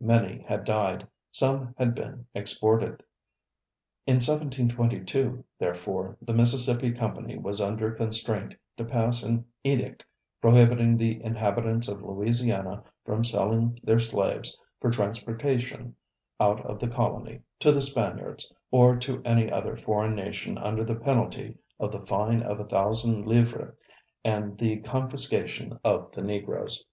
Many 0.00 0.40
had 0.48 0.64
died, 0.64 1.06
some 1.30 1.72
had 1.78 1.94
been 1.94 2.26
exported. 2.34 3.04
In 4.04 4.14
1722, 4.14 5.44
therefore, 5.60 6.18
the 6.20 6.34
Mississippi 6.34 6.90
Company 6.90 7.38
was 7.38 7.60
under 7.60 7.92
constraint 7.92 8.56
to 8.78 8.84
pass 8.84 9.22
an 9.22 9.44
edict 9.62 10.04
prohibiting 10.42 10.96
the 10.96 11.22
inhabitants 11.22 11.86
of 11.86 12.02
Louisiana 12.02 12.82
from 13.04 13.22
selling 13.22 13.78
their 13.84 14.00
slaves 14.00 14.58
for 14.80 14.90
transportation 14.90 15.94
out 16.40 16.66
of 16.66 16.80
the 16.80 16.88
colony, 16.88 17.42
to 17.60 17.70
the 17.70 17.80
Spaniards, 17.80 18.52
or 18.72 18.96
to 18.96 19.22
any 19.24 19.48
other 19.52 19.76
foreign 19.76 20.16
nation 20.16 20.58
under 20.58 20.82
the 20.82 20.96
penalty 20.96 21.58
of 21.78 21.92
the 21.92 22.00
fine 22.04 22.42
of 22.42 22.58
a 22.58 22.64
thousand 22.66 23.24
livres 23.24 23.72
and 24.24 24.58
the 24.58 24.78
confiscation 24.78 25.78
of 25.84 26.10
the 26.10 26.22
Negroes. 26.22 26.84